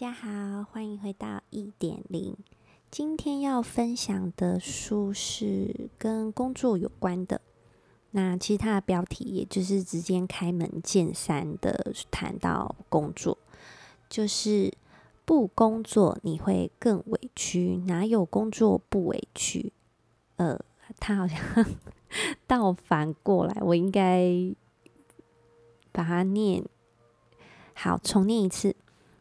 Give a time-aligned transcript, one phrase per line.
[0.00, 2.36] 大家好，欢迎回到一点零。
[2.88, 7.40] 今天要分享的书是跟工作有关的。
[8.12, 13.38] 那其实它的标题也就是直接开门见山的谈到工作，
[14.08, 14.72] 就是
[15.24, 19.72] 不工作你会更委屈，哪有工作不委屈？
[20.36, 20.56] 呃，
[21.00, 21.40] 他好像
[22.46, 24.32] 倒反过来，我应该
[25.90, 26.64] 把它念
[27.74, 28.76] 好，重念一次。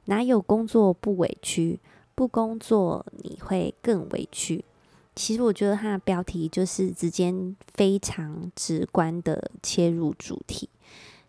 [0.07, 1.79] 哪有工作不委屈？
[2.15, 4.65] 不工作你会更委屈。
[5.15, 7.31] 其实我觉得它的标题就是直接
[7.73, 10.67] 非常直观的切入主题。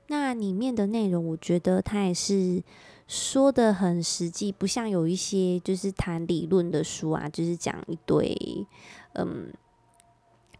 [0.06, 2.62] 那里面的内容，我觉得它也是
[3.06, 8.66] 说得很实际，不像有一些就是谈理论的书啊，就是讲一堆
[9.12, 9.52] 嗯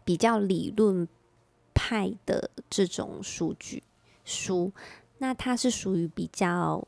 [0.03, 1.07] 比较理论
[1.73, 3.81] 派的这种数据
[4.25, 4.71] 书。
[5.17, 6.85] 那它是属于比较。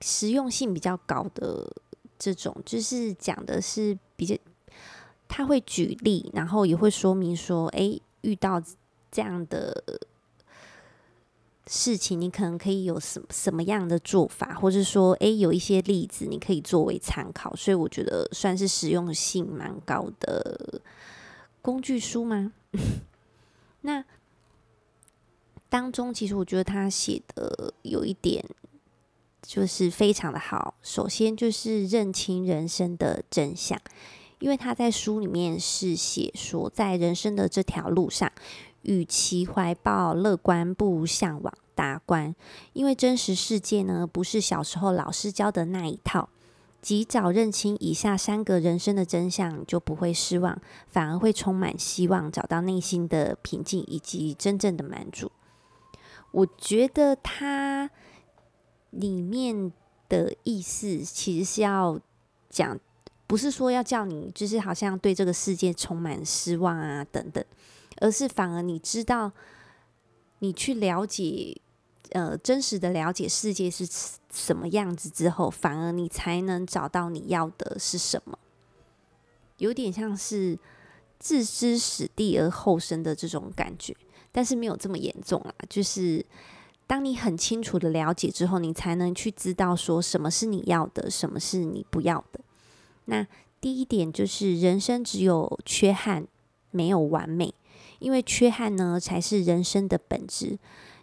[0.00, 1.70] 实用性比较高的
[2.18, 4.36] 这种，就是讲的是比较，
[5.26, 8.62] 他会举例，然后也会说明说，诶，遇到
[9.10, 10.00] 这样的
[11.66, 17.54] 事情，你可能可以有什么什么样的做法，或者说，诶，有一些例子你可以作为参考。
[17.56, 20.80] 所以我觉得算是实用性蛮高的
[21.60, 22.52] 工具书吗？
[23.82, 24.04] 那
[25.68, 28.44] 当中，其实我觉得他写的有一点。
[29.48, 30.74] 就是非常的好。
[30.82, 33.80] 首先就是认清人生的真相，
[34.40, 38.30] 因为他在书里面是写说，在人生的这条路上，
[38.82, 42.36] 与其怀抱乐观，不如向往达观。
[42.74, 46.28] 因为真实世界呢，不是小时候老师教的那一套。
[46.82, 55.32] 及早认清以下三个人生的真相，就不会失望，反而会充满希望，找到内心的平静以及真正的满足。
[56.32, 57.90] 我觉得他。
[58.90, 59.72] 里面
[60.08, 62.00] 的意思其实是要
[62.48, 62.78] 讲，
[63.26, 67.44] 不是说要叫你就是好像对这个世界充满失望啊等等，
[68.00, 69.30] 而是反而你知道，
[70.38, 71.60] 你去了解，
[72.10, 73.86] 呃，真实的了解世界是
[74.32, 78.38] 什么样子之后，反而你才能找到你要的是什么，
[79.58, 80.58] 有点像是
[81.20, 83.94] 置之死地而后生的这种感觉，
[84.32, 86.24] 但是没有这么严重啊，就是。
[86.88, 92.40] 当你很清楚的了解之后，你才能去知道说什么是你要的，什么是你不要的。
[93.04, 93.26] 那
[93.60, 96.26] 第一点就是，人生只有缺憾，
[96.70, 97.52] 没有完美，
[97.98, 100.58] 因为缺憾呢才是人生的本质。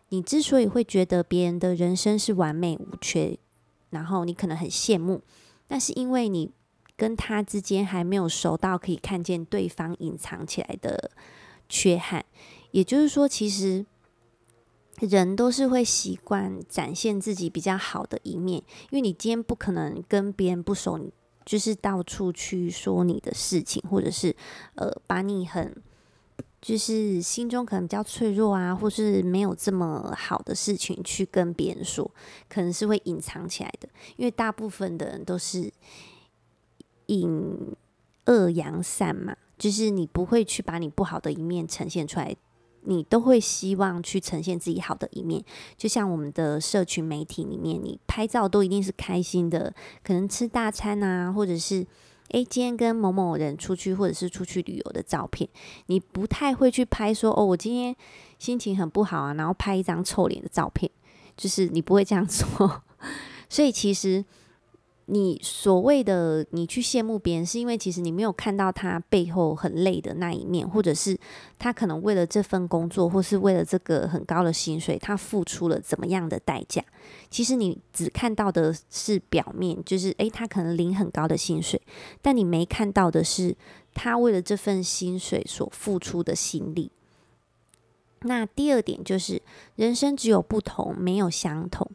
[0.09, 3.38] 你之所以会觉得别人的人生是完美无缺，
[3.91, 5.22] 然后你可能很羡慕，
[5.68, 6.50] 那是因为你
[6.97, 11.12] 跟他之间还没有熟到可以看见对方隐藏起来的
[11.69, 12.25] 缺憾。
[12.72, 13.85] 也就是说，其实。
[15.01, 21.00] 人都是会习惯展现自己比较好的一面，因为你今天不可能跟别人不熟，
[21.45, 24.35] 就是到处去说你的事情，或者是
[24.75, 25.75] 呃，把你很
[26.61, 32.09] 就是心中可能比较脆弱啊，或是没有这么好的事情去跟别人说，
[32.47, 35.72] 可能是会隐藏起来的，因为大部分的人都是
[37.07, 37.75] 隐
[38.25, 42.35] 恶扬善嘛，就是你不会去把你不好的一面呈现出来。
[42.85, 45.44] 你都会希望去呈现自己好的一面，
[45.78, 49.73] 就像我们的社群媒体里面，你拍照都一定是开心的，
[50.03, 51.85] 可能吃大餐啊，或者是
[52.29, 55.50] 诶，今天跟某某人出去，或者是出去旅游的照片，
[55.88, 57.95] 你不太会去拍说哦，我今天
[58.40, 60.91] 心情很不好啊，然后拍一张臭脸的照片，
[61.35, 62.84] 就是你不会这样做，
[63.50, 64.24] 所以其实。
[65.08, 71.16] 你所谓的你去羡慕别人，是因为其实你没有看到他背后很累的那一面，或者是
[71.60, 76.84] 他可能为了这份工作，或是为了这个很高的薪水，他付出了怎么样的代价？
[77.30, 81.80] 其实你只看到的是表面，就是诶，他可能领很高的薪水，
[82.22, 83.56] 但你没看到的是
[83.94, 86.92] 他为了这份薪水所付出的心力。
[88.22, 89.40] 那第二点就是，
[89.75, 91.88] 人生只有不同，没有相同。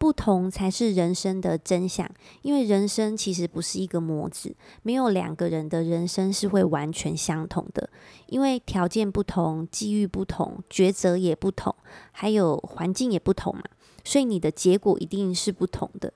[0.00, 2.10] 不同才是人生的真相，
[2.40, 7.90] 因为人生其实不是一个模子，没有两个人的人生是会完全相同的，
[8.26, 11.76] 因为条件不同，机遇不同，抉择也不同，
[12.12, 13.62] 还有环境也不同嘛，
[14.02, 16.14] 所以你的结果一定是不同的，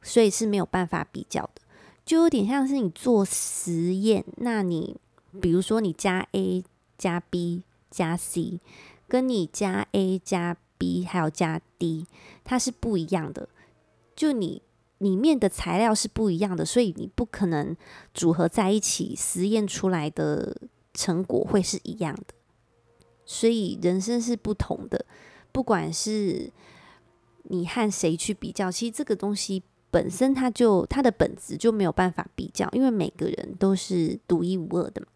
[0.00, 1.60] 所以是没有办法比较的，
[2.06, 4.96] 就有点像是你做实验，那你
[5.38, 6.64] 比如说你加 A
[6.96, 8.58] 加 B 加 C，
[9.06, 12.06] 跟你加 A 加 B 还有加 D，
[12.44, 13.48] 它是不一样的。
[14.16, 14.62] 就你
[14.98, 17.76] 里面的材料是不一样的，所以你不可能
[18.14, 20.56] 组合在一起实验出来的
[20.94, 22.34] 成果会是一样的。
[23.24, 25.04] 所以人生是不同的，
[25.52, 26.50] 不管是
[27.44, 28.72] 你和谁去比较？
[28.72, 35.06] 其实这个东西本身它就它的本质就没有办法比较，因为每个人都是独一无二的嘛。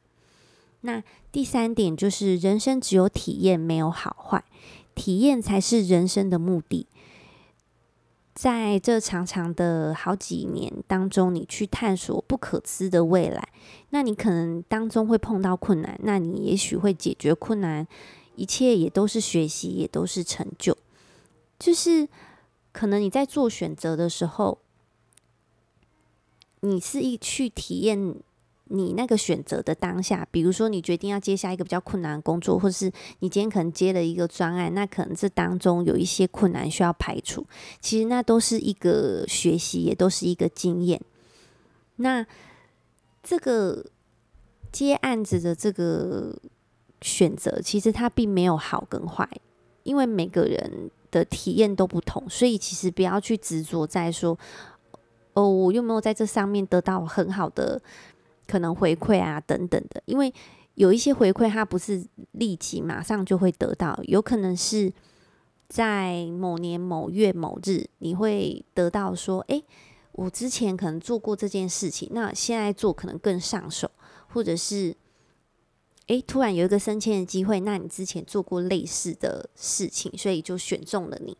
[0.82, 4.44] 那第三点就是，人生只有体验，没有好坏，
[4.94, 6.86] 体验才是人生的目的。
[8.34, 13.48] 在这长长的好几年当中，你去探索不可知的未来，
[13.90, 17.86] 那你可能当中会碰到困难，那你也许会解决困难，
[18.34, 20.76] 一切也都是学习，也都是成就。
[21.58, 22.08] 就是
[22.72, 24.58] 可能你在做选择的时候，
[26.60, 28.16] 你是一去体验。
[28.74, 37.46] 你那个选择的当下，比如说你决定要接下一个比较困难的工作，或是你今天可能接了一个专案，那可能这当中有一些困难需要排除。
[37.82, 40.98] 其实那都是一个学习，也都是一个经验。
[41.96, 42.26] 那
[43.22, 43.84] 这个
[44.72, 46.34] 接案子的这个
[47.02, 49.28] 选择，其实它并没有好跟坏，
[49.82, 54.38] 因为每个人的体验都不同，所以其实不要去执着在说，
[55.34, 57.82] 哦，我又没有在这上面得到很好的。
[58.52, 60.30] 可能回馈啊，等等的，因为
[60.74, 64.92] 有一些回馈，它不是立即马上就会得到，有可能是
[65.70, 69.64] 在某年某月某日，你会得到说，诶，
[70.12, 73.90] 我之前可能做过这件事情，那现在做可能更上手，
[74.28, 74.94] 或者是，
[76.08, 81.34] 诶，突然有一个升迁的机会，那你之前做过类似的事情，所以就选中了你。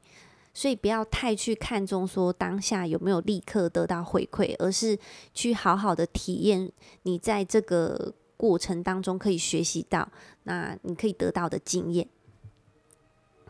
[0.55, 4.99] 所以不要太去看重说当下有没有立刻得到回馈，而是
[5.33, 6.71] 去好好的体验
[7.03, 10.09] 你在这个过程当中可以学习到，
[10.45, 12.07] 那你可以得到的经验。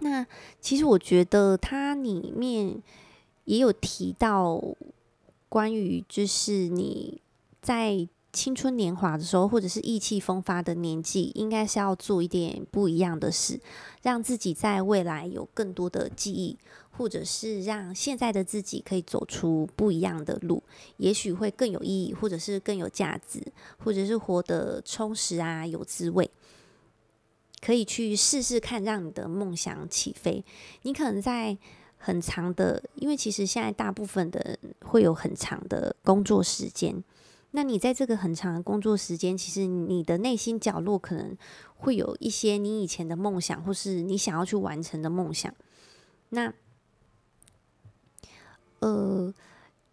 [0.01, 0.27] 那
[0.61, 2.83] 其实我觉得它里面
[3.45, 4.63] 也有提到
[5.49, 7.21] 关于就是你
[7.61, 8.09] 在。
[8.35, 13.61] 青春年华的时候，或者是意气风发的年纪，应该是要做一点不一样的事，
[14.01, 16.57] 让自己在未来有更多的记忆，
[16.93, 20.63] 或者是让现在的自己可以走出不一样的路，
[20.99, 23.43] 也许会更有意义，或者是更有价值，
[23.79, 26.31] 或者是活得充实啊，有滋味。
[27.61, 30.45] 可以去试试看，让你的梦想起飞。
[30.83, 31.57] 你可能在
[31.97, 37.03] 很长的，因为其实现在大部分的人会有很长的工作时间。
[37.53, 41.37] 那你在这个很长的工作时间，其实你的内心角落可能
[41.77, 45.55] 会有一些你以前的梦想，或是你想要去完成的梦想。
[46.31, 46.53] 那，
[48.83, 49.33] 呃，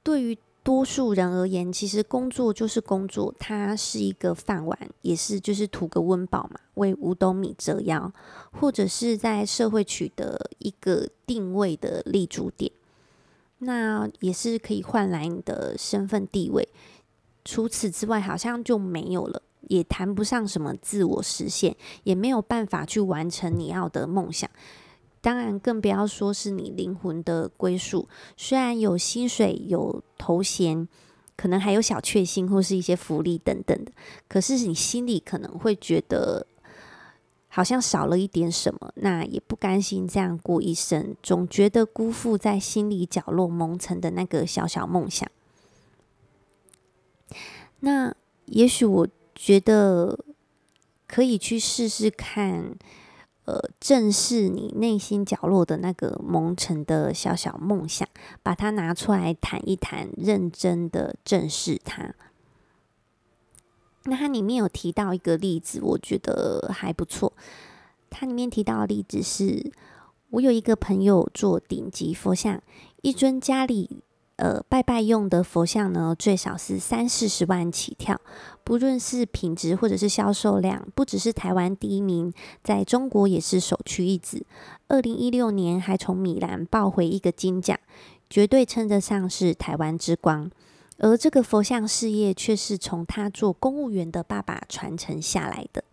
[0.02, 8.12] 对于多数人而言，其实工作就是工作，它是一个饭碗，也是就是图个温饱嘛，为五斗米折腰，
[8.52, 12.72] 或者是在社会取得一个定位的立足点，
[13.60, 16.68] 那也是可以换来你的身份地位。
[17.46, 24.50] 除此之外，好像就没有了，也谈不上什么自我实现，也没有办法去完成你要的梦想。
[25.22, 28.08] 当然，更不要说是你灵魂的归宿。
[28.38, 30.88] 虽然有薪水、有头衔，
[31.36, 33.92] 可能还有小确幸或是一些福利等等的，
[34.28, 36.48] 可是你心里可能会觉得
[37.48, 45.30] 好像少了一点什么，那也不甘心这样过一生，总觉得辜负在心里角落蒙尘的那个小小梦想。
[47.82, 48.14] 那
[48.46, 50.18] 也许我觉得
[51.08, 52.76] 可以去试试看，
[53.50, 58.08] 呃，正视你内心角落的那个蒙尘的小小梦想，
[58.44, 62.14] 把它拿出来谈一谈，认真的正视它。
[64.04, 67.34] 那它里面有提到一个例子，我觉得还不错。
[68.12, 69.72] 它里面提到的例子是，
[70.30, 72.62] 我有一个朋友做顶级佛像，
[73.02, 74.04] 一尊家里。
[74.40, 78.22] 呃，拜拜用的佛像呢，最少是三四十万起跳。
[78.64, 84.46] 不论是品质或者是销售量，不只是台湾第一名，在中国也是首屈一指。
[84.88, 87.78] 二零一六年还从米兰抱回一个金奖，
[88.30, 90.50] 绝对称得上是台湾之光。
[91.00, 95.84] 而这个佛像事业却是从他做公务员的爸爸传承下来的，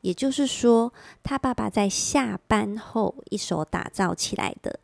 [0.00, 0.92] 也就是说，
[1.22, 4.80] 他爸爸在下班后一手打造起来的。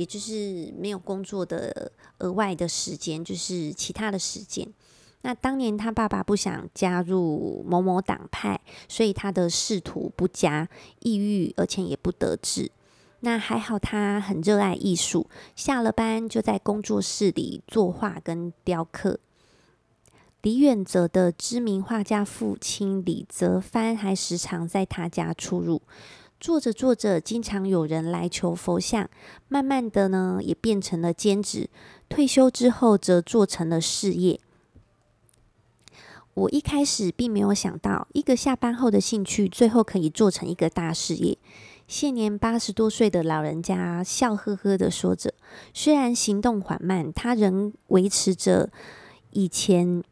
[0.00, 4.66] 也就是没有工作的额外的时间，就是其他的时间。
[5.20, 10.66] 那当年他爸爸不想加入某某党派，所以他的仕途不佳，
[11.00, 12.72] 抑郁，而且也不得志。
[13.20, 19.20] 那还好他很热爱艺术，下了班就在工作室里作画跟雕刻。
[20.40, 25.82] 李远哲的知名画家父亲李泽藩还时常在他家出入。
[26.40, 29.08] 做着做着，经常有人来求佛像，
[29.48, 31.68] 慢慢的呢，也变成了兼职。
[32.08, 34.40] 退休之后，则做成了事业。
[36.32, 41.36] 我一开始并没有想到，一个下班后的兴趣，最后可以做成一个大事业。
[41.86, 45.34] 现年八十多岁的老人家笑呵呵地说着，
[45.74, 48.70] 虽然行动缓慢，他仍维持着
[49.32, 50.02] 以前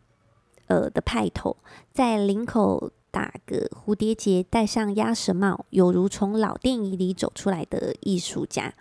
[0.66, 1.56] 呃的派头，
[1.92, 8.74] 在领口打个蝴蝶结，戴上鸭舌帽，犹如从老电影里走出来的艺术家。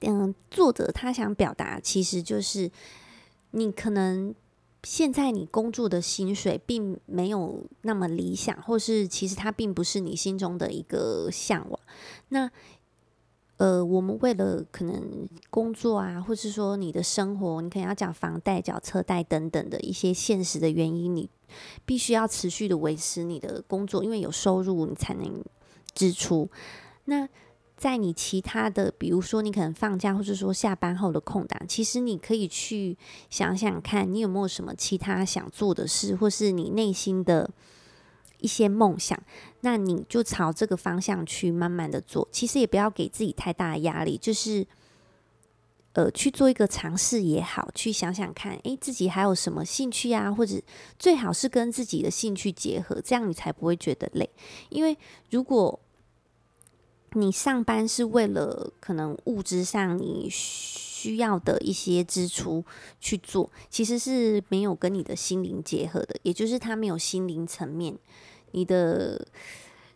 [0.00, 2.70] 嗯，作者他想表达，其实就是
[3.50, 4.34] 你可能。
[4.82, 11.80] 现在你工作的薪水并没有那么理想，或是其实它并不是你心中的一个向往。
[12.28, 12.48] 那
[13.58, 21.30] 呃，我们为了可能工作啊，或是说你的生活，你可能要缴房贷、缴车贷等等的一些现实的原因，你
[21.86, 25.42] 必须要持续的维持你的工作，因为有收入你才能
[25.94, 26.50] 支出。
[27.06, 27.26] 那
[27.78, 32.96] 在你其他的，比如说你可能放假，或者说下班后的空档，其实你可以去
[33.30, 37.50] 想想看，你有没有什么其他想做的事，或是你内心的
[38.38, 39.20] 一些梦想，
[39.60, 42.28] 那你就朝这个方向去慢慢的做。
[42.30, 44.66] 其实也不要给自己太大的压力，就是
[45.92, 50.60] 呃去做一个尝试也好，去想想看，诶，自己还有什么兴趣啊，或者
[50.98, 54.28] 最好是跟自己的兴趣结合，这样你才不会觉得累。
[54.68, 54.96] 因为
[55.30, 55.80] 如果
[57.12, 60.28] 你上班是为了可能物质上你
[60.96, 62.64] 需要的一些支出
[62.98, 67.94] 去做，其实是没有跟你的心灵结合的，也就是它没有心灵层面，
[68.52, 69.28] 你的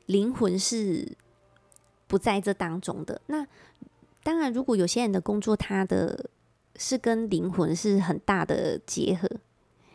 [0.05, 1.17] 灵魂是
[2.07, 3.19] 不在这当中的。
[3.29, 3.47] 那
[4.23, 6.29] 当然，如果有些人的工作，他的
[6.77, 9.27] 是跟灵魂是很大的结合，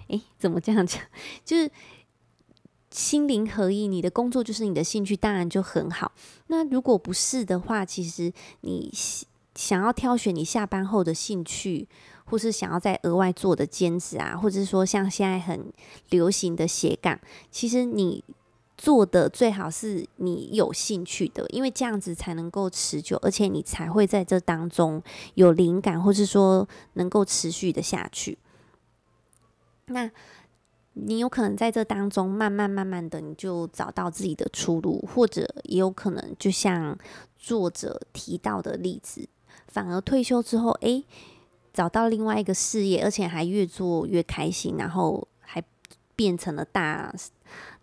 [0.08, 1.04] 诶，怎么这样讲？
[1.46, 1.70] 就是。
[2.92, 6.14] 心灵合一，你的工作就是你的兴趣，当然就很好。
[6.48, 8.32] 那如果不是的话，其实
[8.62, 8.90] 你
[9.56, 11.88] 想要挑选你下班后的兴趣，
[12.26, 15.72] 或是想要再额外做的兼职啊，或者是说像现在很
[16.10, 17.20] 流行的斜杠，
[17.50, 18.24] 其实你
[18.78, 25.02] 做的最好是你有兴趣的，因为这样子才能够持久，而且你才会在这当中
[25.34, 28.38] 有灵感，或是说能够持续的下去。
[29.88, 30.12] 那。
[30.98, 36.98] 你有可能在这当中慢慢慢慢的，你就找到自己的出路，或者也有可能就像
[37.38, 39.28] 作者提到的例子，
[39.68, 41.04] 反而退休之后，诶，
[41.74, 45.64] 找到另外一个事业，而且还越做越开心，然后还
[46.16, 47.14] 变成了大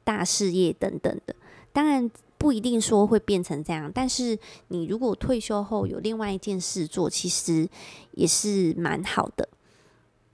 [0.04, 1.34] 大事业等等的。
[1.72, 4.38] 当然不一定说会变成这样，但是
[4.68, 7.68] 你如果退休后有另外一件事做，其实
[8.12, 9.48] 也是蛮好的。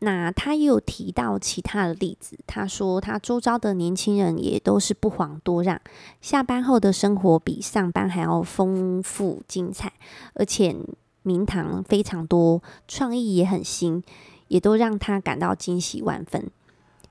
[0.01, 5.81] 那他也有提到其他的例子，他说他周遭的年轻人也都是不遑多让，
[6.21, 9.93] 下班后的生活比上班还要丰富精彩，
[10.35, 10.77] 而且
[11.29, 14.03] 名堂非常多，创意也很新，
[14.49, 16.51] 也都让他感到惊喜万分。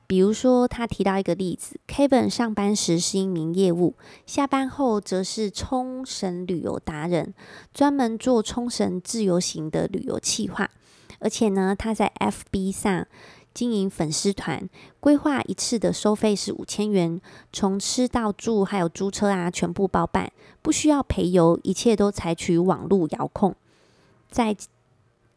[0.07, 3.93] 比如说，他提到一个例子，Kevin 上班时是一名业务，
[4.25, 7.33] 下班后则是冲绳旅游达人，
[7.73, 10.71] 专门做冲绳自由行的旅游企划。
[11.19, 13.05] 而且呢，他在 FB 上
[13.53, 14.69] 经营粉丝团，
[15.01, 17.19] 规划一次的收费是五千元，
[17.51, 20.31] 从吃到住还有租车啊，全部包办，
[20.61, 23.53] 不需要陪游，一切都采取网络遥控。
[24.29, 24.55] 在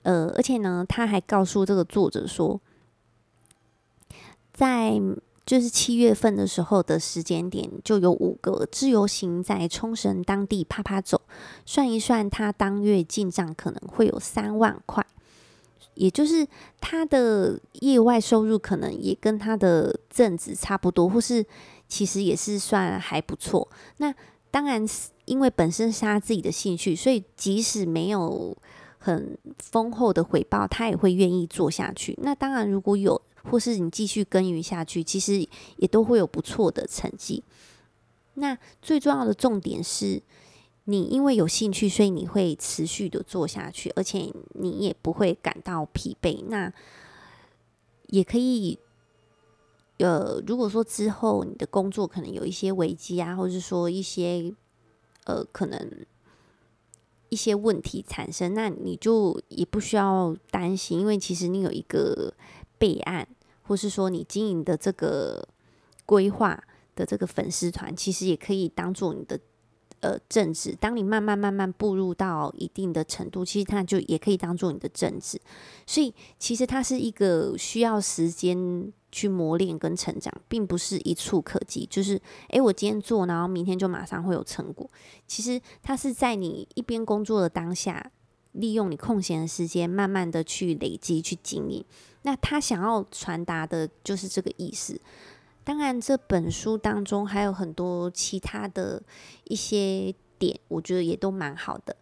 [0.02, 2.60] 呃，而且呢，他还告诉这个作者说，
[4.52, 5.00] 在
[5.44, 11.20] 就是七月份的时候的时间点，就有五个自由行在冲绳当地啪啪走，
[11.66, 15.04] 算一算，他当月进账可能会有三万块。
[15.94, 16.46] 也就是
[16.80, 21.44] 他的业外收入可能也跟他的正职差不多，或是
[21.88, 23.68] 其实也是算还不错。
[23.98, 24.14] 那
[24.50, 24.86] 当然
[25.26, 28.56] 因为本身是他自己的兴趣，所以即使没有
[29.00, 32.16] 很丰厚的回报，他也会愿意做下去。
[32.22, 35.44] 那当然如果有，或是你继续耕耘下去，其实
[35.78, 37.42] 也都会有不错的成绩。
[38.34, 40.22] 那最重要的重点是。
[40.84, 46.42] 你因为有兴趣，所以你会持续的做下去，而且你也不会感到疲惫。
[46.48, 46.72] 那
[48.08, 48.76] 也可以，
[49.98, 54.52] 呃，如果说之后你的工作可能有一些危机啊，或者是说一些
[55.26, 55.78] 呃可能
[57.30, 62.34] 一些问题产生，那你就也不需要担心，因为其实你有一个
[62.78, 63.26] 备案，
[63.62, 65.48] 或是说你经营的这个
[66.04, 66.62] 规划
[66.94, 69.40] 的这个粉丝团，其实也可以当做你的。
[70.02, 75.38] 呃，政治，当你慢慢慢慢步入到一定的程度，其实它就也可以当做你的政治。
[75.86, 81.86] 所以，其实它是一个需要时间去磨练跟成长，并不是一触可及。
[81.90, 84.88] 就是，诶，我今天做，然后明天就马上会有成果。
[85.26, 88.10] 其实，它是在你一边工作的当下，
[88.52, 91.84] 利用你空闲的时间，慢慢的去累积、去经营。
[92.22, 95.00] 那他想要传达的就是这个意思。
[95.64, 99.02] 当然，这本书当中还有很多其他的
[99.44, 101.96] 一些点，我觉得也都蛮好的。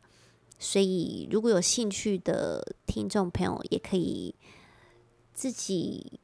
[0.59, 4.35] 所以如果有兴趣的听众朋友，也可以
[5.33, 6.19] 自己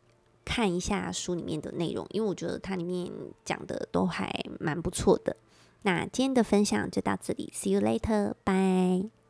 [0.45, 3.11] 看一下书里面的内容，因为我觉得它里面
[3.45, 5.37] 讲的都还蛮不错的。
[5.83, 9.24] 那今天的分享就到这里，See you later，bye。